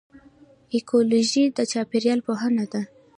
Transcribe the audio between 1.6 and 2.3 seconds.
چاپیریال